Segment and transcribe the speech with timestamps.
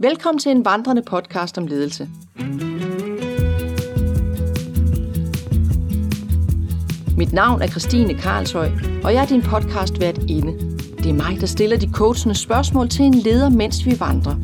[0.00, 2.08] Velkommen til en vandrende podcast om ledelse.
[7.16, 8.70] Mit navn er Christine Karlshøj,
[9.04, 10.52] og jeg er din podcast vært inde.
[10.98, 14.34] Det er mig, der stiller de coachende spørgsmål til en leder, mens vi vandrer.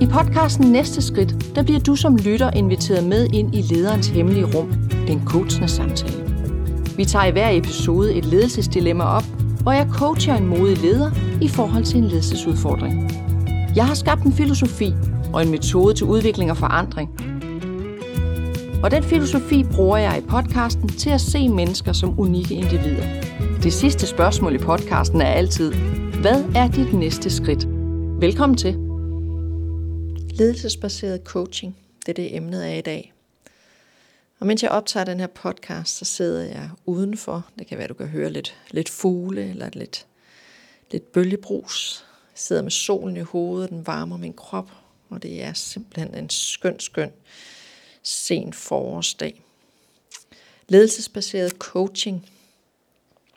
[0.00, 4.56] I podcasten Næste Skridt, der bliver du som lytter inviteret med ind i lederens hemmelige
[4.56, 4.72] rum,
[5.06, 6.24] den coachende samtale.
[6.96, 9.24] Vi tager i hver episode et ledelsesdilemma op,
[9.62, 11.10] hvor jeg coacher en modig leder
[11.42, 13.27] i forhold til en ledelsesudfordring.
[13.78, 14.92] Jeg har skabt en filosofi
[15.32, 17.08] og en metode til udvikling og forandring.
[18.82, 23.22] Og den filosofi bruger jeg i podcasten til at se mennesker som unikke individer.
[23.62, 25.72] Det sidste spørgsmål i podcasten er altid,
[26.20, 27.66] hvad er dit næste skridt?
[28.20, 28.72] Velkommen til.
[30.38, 33.12] Ledelsesbaseret coaching, det er det emnet af i dag.
[34.40, 37.46] Og mens jeg optager den her podcast, så sidder jeg udenfor.
[37.58, 40.06] Det kan være, at du kan høre lidt, lidt fugle eller lidt,
[40.90, 42.07] lidt bølgebrus.
[42.38, 44.70] Sidder med solen i hovedet, den varmer min krop,
[45.08, 47.12] og det er simpelthen en skøn, skøn
[48.02, 49.42] sen forårsdag.
[50.68, 52.30] Ledelsesbaseret coaching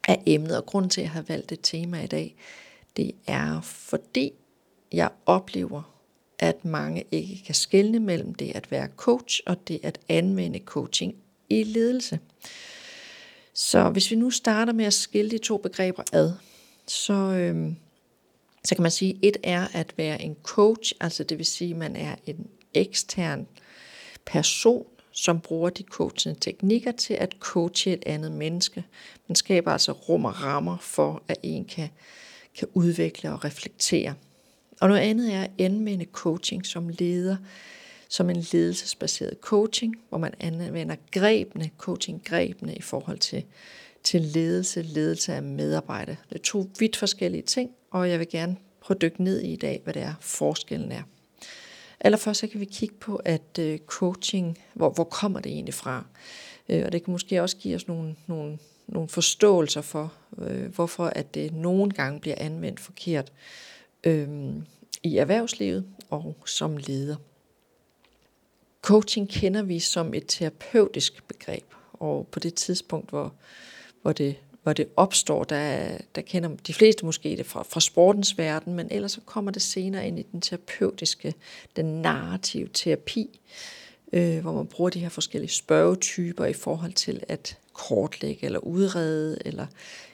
[0.07, 2.35] er emnet, og grund til, at jeg har valgt det tema i dag,
[2.97, 4.31] det er fordi
[4.91, 5.93] jeg oplever,
[6.39, 11.15] at mange ikke kan skelne mellem det at være coach og det at anvende coaching
[11.49, 12.19] i ledelse.
[13.53, 16.33] Så hvis vi nu starter med at skille de to begreber ad,
[16.87, 17.75] så, øhm,
[18.63, 21.71] så kan man sige, at et er at være en coach, altså det vil sige,
[21.71, 23.47] at man er en ekstern
[24.25, 28.83] person, som bruger de coachende teknikker til at coache et andet menneske.
[29.27, 31.89] Man skaber altså rum og rammer for, at en kan,
[32.57, 34.13] kan udvikle og reflektere.
[34.79, 37.37] Og noget andet er at anvende coaching som leder,
[38.09, 43.43] som en ledelsesbaseret coaching, hvor man anvender grebene, coaching-grebene i forhold til,
[44.03, 46.15] til ledelse, ledelse af medarbejdere.
[46.29, 49.53] Det er to vidt forskellige ting, og jeg vil gerne prøve at dykke ned i
[49.53, 51.03] i dag, hvad det er forskellen er.
[51.99, 56.05] Allerførst så kan vi kigge på, at øh, coaching, hvor, hvor kommer det egentlig fra?
[56.69, 58.57] Øh, og det kan måske også give os nogle, nogle,
[58.87, 63.31] nogle forståelser for, øh, hvorfor at det nogle gange bliver anvendt forkert
[64.03, 64.29] øh,
[65.03, 67.15] i erhvervslivet og som leder.
[68.81, 73.33] Coaching kender vi som et terapeutisk begreb, og på det tidspunkt, hvor,
[74.01, 78.37] hvor, det, hvor det opstår, der, der kender de fleste måske det fra, fra sportens
[78.37, 81.33] verden, men ellers så kommer det senere ind i den terapeutiske,
[81.75, 83.39] den narrative terapi,
[84.13, 89.37] øh, hvor man bruger de her forskellige spørgetyper i forhold til at kortlægge eller udrede
[89.45, 89.65] eller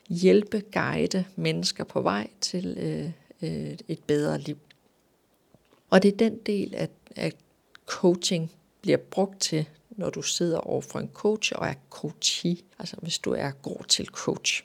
[0.10, 4.58] hjælpe, guide mennesker på vej til øh, øh, et bedre liv.
[5.90, 7.34] Og det er den del af, af
[7.86, 9.66] coaching bliver brugt til,
[9.98, 13.86] når du sidder over for en coach og er coachee, altså hvis du er god
[13.88, 14.64] til coach.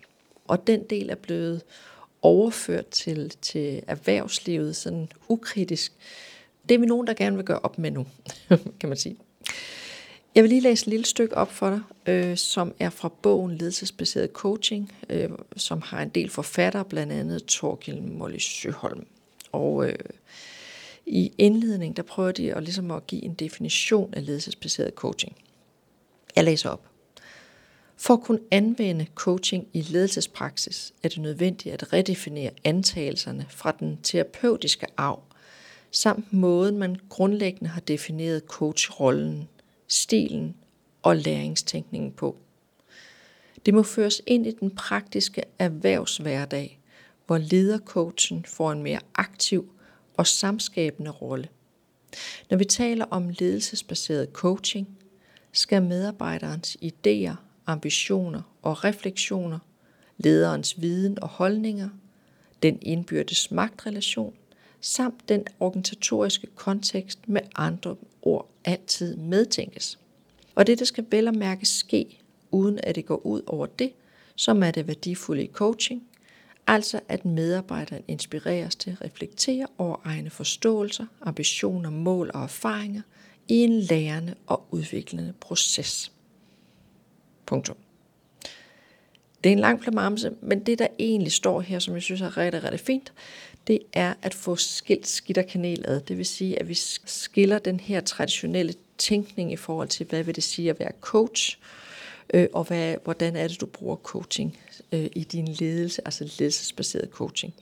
[0.48, 1.62] Og den del er blevet
[2.22, 5.92] overført til, til erhvervslivet sådan ukritisk.
[6.68, 8.06] Det er vi nogen, der gerne vil gøre op med nu,
[8.80, 9.16] kan man sige.
[10.34, 13.58] Jeg vil lige læse et lille stykke op for dig, øh, som er fra bogen
[13.58, 19.06] Ledelsesbaseret Coaching, øh, som har en del forfattere, blandt andet Torgild Molly Søholm.
[19.52, 19.94] Og øh,
[21.06, 25.36] i indledning, der prøver de at, ligesom at give en definition af ledelsesbaseret coaching.
[26.36, 26.88] Jeg læser op.
[27.96, 33.98] For at kunne anvende coaching i ledelsespraksis, er det nødvendigt at redefinere antagelserne fra den
[34.02, 35.22] terapeutiske arv,
[35.90, 39.48] samt måden man grundlæggende har defineret coachrollen,
[39.88, 40.56] stilen
[41.02, 42.36] og læringstænkningen på.
[43.66, 46.80] Det må føres ind i den praktiske erhvervshverdag,
[47.26, 49.72] hvor ledercoachen får en mere aktiv
[50.16, 51.48] og samskabende rolle.
[52.50, 54.98] Når vi taler om ledelsesbaseret coaching,
[55.52, 57.34] skal medarbejderens idéer,
[57.66, 59.58] ambitioner og refleksioner,
[60.18, 61.88] lederens viden og holdninger,
[62.62, 64.34] den indbyrdes magtrelation
[64.80, 69.98] samt den organisatoriske kontekst med andre ord altid medtænkes.
[70.54, 73.92] Og det, skal vel og mærke ske, uden at det går ud over det,
[74.36, 76.08] som er det værdifulde i coaching,
[76.66, 83.02] Altså at medarbejderen inspireres til at reflektere over egne forståelser, ambitioner, mål og erfaringer
[83.48, 86.12] i en lærende og udviklende proces.
[87.46, 87.76] Punktum.
[89.44, 92.36] Det er en lang plamamse, men det der egentlig står her, som jeg synes er
[92.36, 93.12] rigtig, rigtig fint,
[93.66, 96.00] det er at få skilt skidt og kanel ad.
[96.00, 96.74] Det vil sige, at vi
[97.04, 101.58] skiller den her traditionelle tænkning i forhold til, hvad vil det sige at være coach,
[101.58, 101.91] øh,
[102.34, 104.58] Øh, og hvad, hvordan er det, du bruger coaching
[104.92, 107.54] øh, i din ledelse, altså ledelsesbaseret coaching.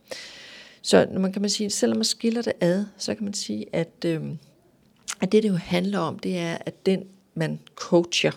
[0.82, 3.66] Så når man kan man sige, selvom man skiller det ad, så kan man sige,
[3.72, 4.22] at, øh,
[5.20, 7.04] at det, det jo handler om, det er, at den,
[7.34, 8.32] man coacher,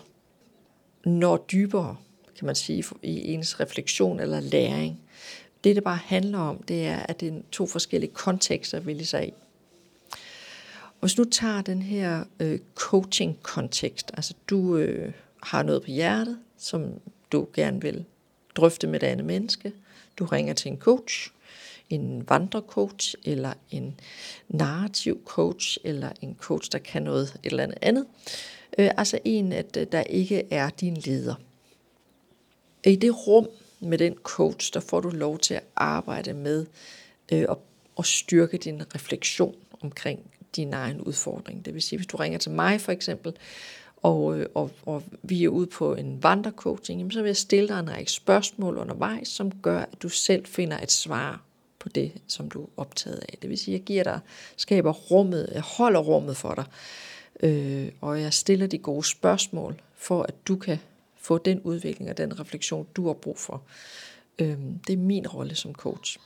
[1.05, 1.95] når dybere,
[2.37, 4.99] kan man sige, i ens refleksion eller læring,
[5.63, 9.27] Det, det bare handler om, det er, at det er to forskellige kontekster, vi lige
[9.27, 9.33] i.
[10.99, 17.01] Hvis nu tager den her øh, coaching-kontekst, altså du øh, har noget på hjertet, som
[17.31, 18.05] du gerne vil
[18.55, 19.73] drøfte med et andet menneske,
[20.19, 21.31] du ringer til en coach,
[21.89, 23.99] en vandrecoach, eller en
[24.49, 28.05] narrativ coach, eller en coach, der kan noget et eller andet andet.
[28.77, 31.35] Øh, altså en, at øh, der ikke er din leder.
[32.85, 33.47] I det rum
[33.79, 36.65] med den coach, der får du lov til at arbejde med
[37.31, 37.61] øh, og,
[37.95, 40.19] og styrke din refleksion omkring
[40.55, 41.65] din egen udfordring.
[41.65, 43.33] Det vil sige, hvis du ringer til mig for eksempel,
[44.03, 47.79] og, øh, og, og vi er ude på en vandrecoaching, så vil jeg stille dig
[47.79, 51.41] en række spørgsmål undervejs, som gør, at du selv finder et svar
[51.79, 53.37] på det, som du er optaget af.
[53.41, 54.19] Det vil sige, at jeg giver dig,
[54.57, 56.65] skaber rummet, jeg holder rummet for dig,
[57.49, 60.79] øh, og jeg stiller de gode spørgsmål, for at du kan
[61.17, 63.61] få den udvikling og den refleksion, du har brug for.
[64.39, 64.57] Øh,
[64.87, 66.19] det er min rolle som coach.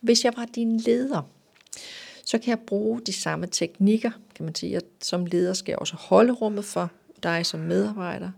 [0.00, 1.22] Hvis jeg var din leder,
[2.24, 4.76] så kan jeg bruge de samme teknikker, kan man sige.
[4.76, 6.90] At som leder skal jeg også holde rummet for
[7.22, 8.30] dig som medarbejder.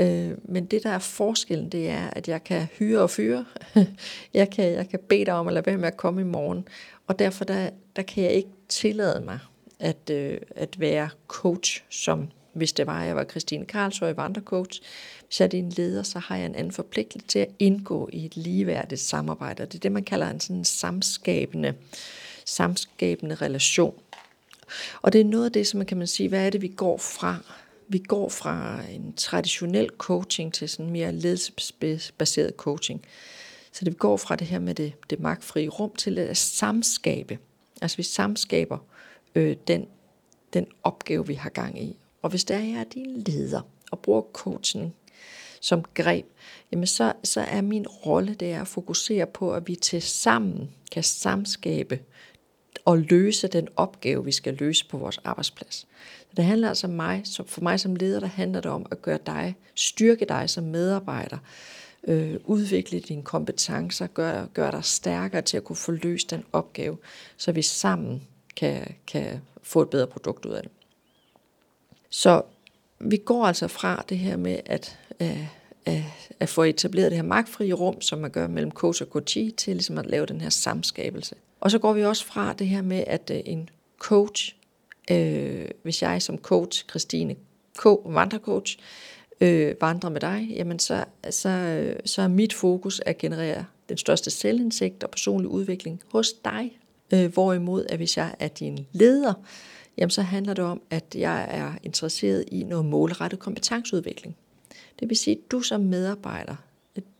[0.00, 3.44] Øh, men det, der er forskellen, det er, at jeg kan hyre og fyre.
[4.34, 6.68] jeg, kan, jeg kan bede dig om at lade være med at komme i morgen.
[7.06, 9.38] Og derfor der, der kan jeg ikke tillade mig
[9.78, 14.82] at, øh, at være coach, som hvis det var, at jeg var Christine Karlsøj, vandrecoach.
[15.26, 18.24] Hvis jeg er din leder, så har jeg en anden forpligtelse til at indgå i
[18.24, 19.66] et ligeværdigt samarbejde.
[19.66, 21.74] Det er det, man kalder en sådan samskabende,
[22.44, 23.94] samskabende relation.
[25.02, 26.68] Og det er noget af det, som man kan man sige, hvad er det, vi
[26.68, 27.36] går fra?
[27.92, 33.04] Vi går fra en traditionel coaching til sådan mere ledelsesbaseret coaching.
[33.72, 37.38] Så det går fra det her med det, det magtfrie rum til at samskabe.
[37.82, 38.78] Altså vi samskaber
[39.34, 39.86] øh, den,
[40.52, 41.96] den opgave, vi har gang i.
[42.22, 43.60] Og hvis der er jeg er din leder
[43.90, 44.94] og bruger coaching
[45.60, 46.26] som greb,
[46.72, 50.70] jamen så, så er min rolle det er at fokusere på, at vi til sammen
[50.92, 52.00] kan samskabe
[52.84, 55.74] og løse den opgave, vi skal løse på vores arbejdsplads.
[56.18, 59.02] Så det handler altså om mig, for mig som leder, der handler det om at
[59.02, 61.38] gøre dig, styrke dig som medarbejder,
[62.04, 66.98] øh, udvikle dine kompetencer, gøre gør dig stærkere til at kunne få løst den opgave,
[67.36, 68.22] så vi sammen
[68.56, 70.70] kan, kan få et bedre produkt ud af det.
[72.10, 72.42] Så
[72.98, 75.36] vi går altså fra det her med at, at,
[75.86, 76.02] at,
[76.40, 79.74] at få etableret det her magtfrie rum, som man gør mellem coach og coachee, til
[79.74, 81.34] ligesom at lave den her samskabelse.
[81.60, 83.68] Og så går vi også fra det her med, at øh, en
[83.98, 84.56] coach,
[85.10, 87.36] øh, hvis jeg som coach, Christine
[87.78, 88.78] K., vandrecoach,
[89.40, 94.30] øh, vandrer med dig, jamen så, så, så er mit fokus at generere den største
[94.30, 96.78] selvindsigt og personlig udvikling hos dig.
[97.14, 99.34] Øh, hvorimod, at hvis jeg er din leder,
[99.96, 104.36] jamen så handler det om, at jeg er interesseret i noget målrettet kompetenceudvikling.
[105.00, 106.56] Det vil sige, at du som medarbejder,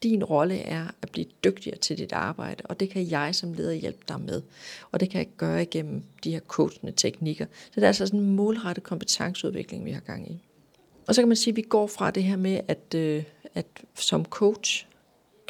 [0.02, 3.72] din rolle er at blive dygtigere til dit arbejde, og det kan jeg som leder
[3.72, 4.42] hjælpe dig med.
[4.92, 7.46] Og det kan jeg gøre igennem de her coachende teknikker.
[7.64, 10.42] Så det er altså sådan en målrettet kompetenceudvikling, vi har gang i.
[11.06, 13.22] Og så kan man sige, at vi går fra det her med, at, øh,
[13.54, 14.86] at som coach,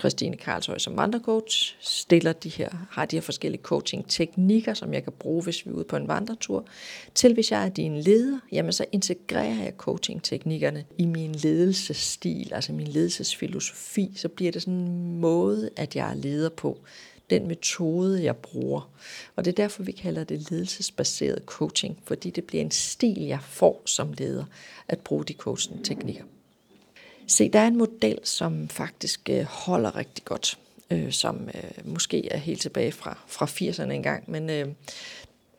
[0.01, 5.13] Christine Karlshøj som vandrecoach, stiller de her, har de her forskellige coaching-teknikker, som jeg kan
[5.19, 6.67] bruge, hvis vi er ude på en vandretur,
[7.15, 12.73] til hvis jeg er din leder, jamen så integrerer jeg coaching-teknikkerne i min ledelsesstil, altså
[12.73, 16.79] min ledelsesfilosofi, så bliver det sådan en måde, at jeg er leder på,
[17.31, 18.91] den metode, jeg bruger.
[19.37, 23.41] Og det er derfor, vi kalder det ledelsesbaseret coaching, fordi det bliver en stil, jeg
[23.43, 24.45] får som leder,
[24.89, 26.25] at bruge de coaching-teknikker.
[27.31, 30.59] Se, der er en model, som faktisk øh, holder rigtig godt,
[30.91, 34.69] øh, som øh, måske er helt tilbage fra, fra 80'erne engang, men øh,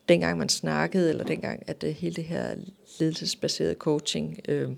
[0.09, 2.55] dengang man snakkede, eller dengang, at øh, hele det her
[2.99, 4.69] ledelsesbaserede coaching, øh,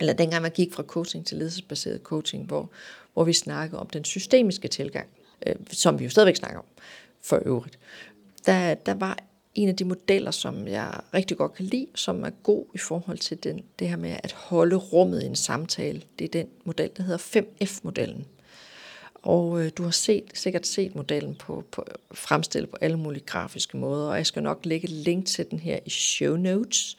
[0.00, 2.70] eller dengang man gik fra coaching til ledelsesbaseret coaching, hvor,
[3.12, 5.06] hvor vi snakkede om den systemiske tilgang,
[5.46, 6.66] øh, som vi jo stadigvæk snakker om
[7.22, 7.78] for øvrigt,
[8.46, 9.18] der, der var
[9.62, 13.18] en af de modeller, som jeg rigtig godt kan lide, som er god i forhold
[13.18, 16.02] til den, det her med at holde rummet i en samtale.
[16.18, 18.26] Det er den model, der hedder 5F-modellen.
[19.14, 23.76] Og øh, du har set, sikkert set modellen på, på fremstillet på alle mulige grafiske
[23.76, 26.96] måder, og jeg skal nok lægge et link til den her i show notes,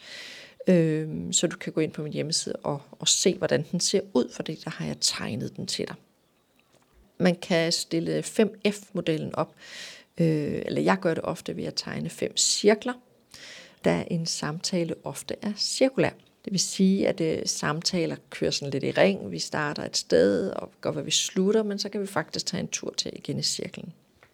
[0.68, 4.02] øh, så du kan gå ind på min hjemmeside og, og se, hvordan den ser
[4.14, 5.96] ud, for det der har jeg tegnet den til dig.
[7.18, 9.54] Man kan stille 5F-modellen op,
[10.20, 12.94] øh, eller jeg gør det ofte ved at tegne fem cirkler,
[13.86, 16.12] da en samtale ofte er cirkulær.
[16.46, 19.32] Det vil sige, at øh, samtaler kører sådan lidt i ring.
[19.32, 22.62] Vi starter et sted og går, hvad vi slutter, men så kan vi faktisk tage
[22.62, 23.94] en tur til igen i cirklen.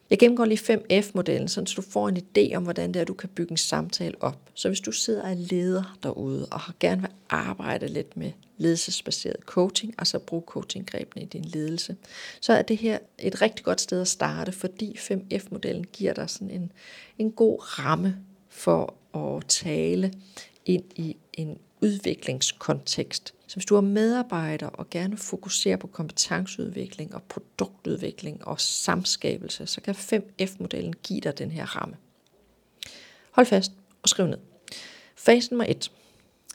[0.10, 3.30] Jeg gennemgår lige 5F-modellen, så du får en idé om, hvordan det er, du kan
[3.30, 4.50] bygge en samtale op.
[4.54, 9.36] Så hvis du sidder og leder derude og har gerne vil arbejde lidt med ledelsesbaseret
[9.46, 11.96] coaching, altså bruge coachinggrebene i din ledelse,
[12.42, 16.50] så er det her et rigtig godt sted at starte, fordi 5F-modellen giver dig sådan
[16.50, 16.72] en,
[17.18, 18.18] en god ramme
[18.50, 20.14] for at tale
[20.66, 23.34] ind i en udviklingskontekst.
[23.48, 29.82] Så hvis du er medarbejder og gerne fokuserer på kompetenceudvikling og produktudvikling og samskabelse, så
[29.82, 31.96] kan 5F-modellen give dig den her ramme.
[33.32, 33.72] Hold fast
[34.04, 34.38] og skriv ned.
[35.16, 35.92] Fase nummer 1.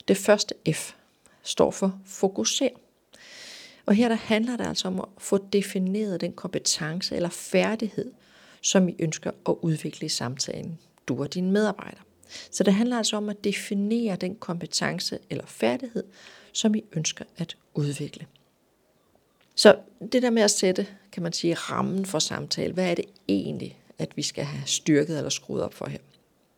[0.09, 0.93] Det første F
[1.43, 2.69] står for fokuser.
[3.87, 8.13] Og her der handler det altså om at få defineret den kompetence eller færdighed,
[8.63, 12.03] som I ønsker at udvikle i samtalen, du og dine medarbejdere.
[12.51, 16.05] Så det handler altså om at definere den kompetence eller færdighed,
[16.53, 18.27] som I ønsker at udvikle.
[19.55, 19.79] Så
[20.13, 23.79] det der med at sætte, kan man sige, rammen for samtale, hvad er det egentlig,
[23.99, 25.99] at vi skal have styrket eller skruet op for her?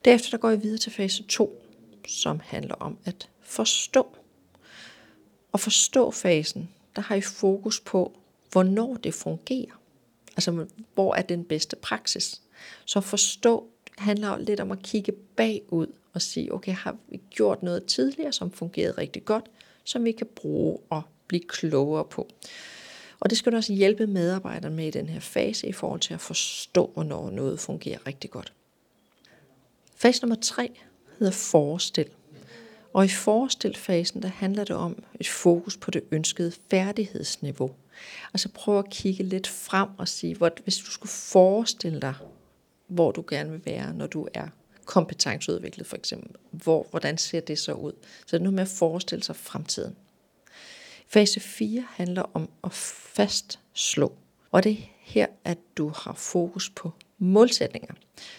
[0.05, 1.62] Derefter der går jeg videre til fase 2,
[2.09, 4.17] som handler om at forstå.
[5.52, 8.19] Og forstå fasen, der har I fokus på,
[8.52, 9.81] hvornår det fungerer.
[10.37, 12.43] Altså, hvor er den bedste praksis?
[12.85, 17.85] Så forstå handler lidt om at kigge bagud og sige, okay, har vi gjort noget
[17.85, 19.45] tidligere, som fungerede rigtig godt,
[19.85, 22.29] som vi kan bruge og blive klogere på.
[23.21, 26.15] Og det skal du også hjælpe medarbejderne med i den her fase i forhold til
[26.15, 28.53] at forstå, hvornår noget fungerer rigtig godt.
[29.97, 30.81] Fase nummer tre
[31.19, 32.07] hedder forestil.
[32.93, 37.71] Og i forestilfasen, der handler det om et fokus på det ønskede færdighedsniveau.
[38.35, 42.15] Altså prøv at kigge lidt frem og sige, hvor, hvis du skulle forestille dig,
[42.93, 44.49] hvor du gerne vil være, når du er
[44.85, 46.31] kompetenceudviklet for eksempel.
[46.51, 47.93] Hvor, hvordan ser det så ud?
[48.03, 49.97] Så det er noget med at forestille sig fremtiden.
[51.09, 54.13] Fase 4 handler om at fastslå.
[54.51, 57.95] Og det er her, at du har fokus på målsætninger.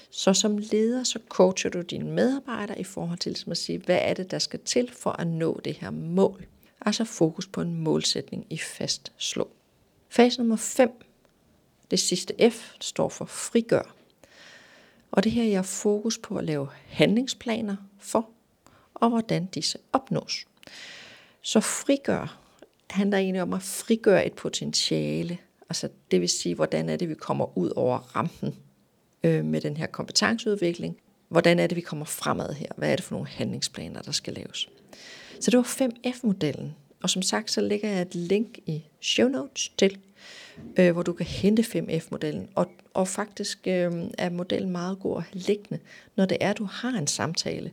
[0.10, 4.00] Så som leder, så coacher du dine medarbejdere i forhold til ligesom at sige, hvad
[4.02, 6.46] er det, der skal til for at nå det her mål.
[6.86, 9.50] Altså fokus på en målsætning i fastslå.
[10.10, 10.92] Fase nummer 5,
[11.92, 13.96] det sidste F, står for frigør.
[15.14, 18.30] Og det her jeg har fokus på at lave handlingsplaner for,
[18.94, 20.46] og hvordan disse opnås.
[21.42, 22.40] Så frigør
[22.90, 25.38] handler egentlig om at frigøre et potentiale.
[25.70, 28.56] Altså det vil sige, hvordan er det, vi kommer ud over rampen
[29.24, 30.98] øh, med den her kompetenceudvikling.
[31.30, 32.68] Hvordan er det, vi kommer fremad her?
[32.78, 34.70] Hvad er det for nogle handlingsplaner, der skal laves?
[35.40, 36.76] Så det var 5F-modellen.
[37.04, 39.98] Og som sagt, så lægger jeg et link i show notes til,
[40.78, 42.48] øh, hvor du kan hente 5F-modellen.
[42.56, 45.80] Og, og faktisk øh, er modellen meget god at have liggende,
[46.16, 47.72] når det er, du har en samtale.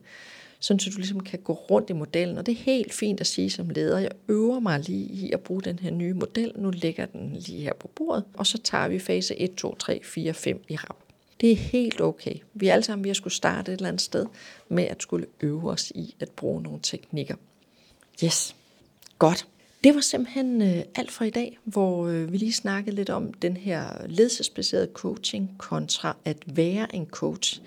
[0.61, 2.39] Sådan så du ligesom kan gå rundt i modellen.
[2.39, 5.41] Og det er helt fint at sige som leder, jeg øver mig lige i at
[5.41, 6.53] bruge den her nye model.
[6.57, 8.25] Nu ligger den lige her på bordet.
[8.35, 10.97] Og så tager vi fase 1, 2, 3, 4, 5 i rap.
[11.41, 12.35] Det er helt okay.
[12.55, 14.27] Vi er alle sammen ved at skulle starte et eller andet sted
[14.69, 17.35] med at skulle øve os i at bruge nogle teknikker.
[18.25, 18.57] Yes,
[19.19, 19.47] godt.
[19.85, 23.33] Det var simpelthen øh, alt for i dag, hvor øh, vi lige snakkede lidt om
[23.33, 27.61] den her ledelsesbaserede coaching kontra at være en coach.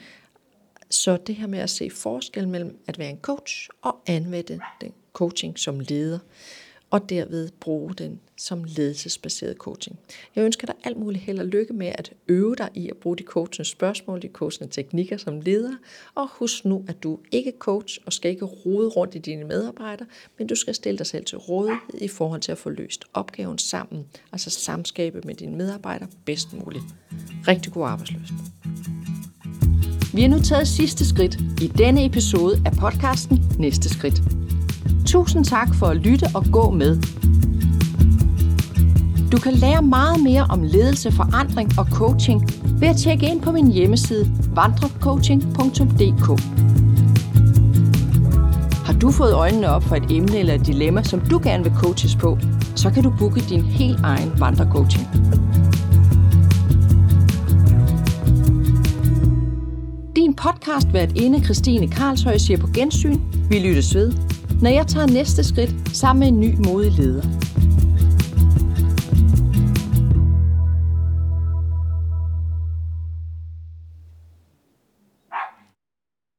[0.89, 4.91] Så det her med at se forskel mellem at være en coach og anvende den
[5.13, 6.19] coaching som leder
[6.93, 9.99] og derved bruge den som ledelsesbaseret coaching.
[10.35, 13.17] Jeg ønsker dig alt muligt held og lykke med at øve dig i at bruge
[13.17, 15.73] de coachende spørgsmål, de coachende teknikker som leder,
[16.15, 19.43] og husk nu, at du ikke er coach og skal ikke rode rundt i dine
[19.43, 20.07] medarbejdere,
[20.37, 23.57] men du skal stille dig selv til rådighed i forhold til at få løst opgaven
[23.57, 26.83] sammen, altså samskabe med dine medarbejdere bedst muligt.
[27.47, 28.33] Rigtig god arbejdsløst.
[30.13, 34.42] Vi har nu taget sidste skridt i denne episode af podcasten Næste Skridt.
[35.05, 37.01] Tusind tak for at lytte og gå med.
[39.31, 43.51] Du kan lære meget mere om ledelse, forandring og coaching ved at tjekke ind på
[43.51, 46.27] min hjemmeside vandrecoaching.dk.
[48.85, 51.73] Har du fået øjnene op for et emne eller et dilemma, som du gerne vil
[51.75, 52.37] coaches på,
[52.75, 55.07] så kan du booke din helt egen vandrecoaching.
[60.15, 63.19] Din podcast vært inde Christine Karlshøj siger på gensyn.
[63.49, 64.13] Vi lyttes ved
[64.61, 67.42] når jeg tager næste skridt sammen med en ny modig leder.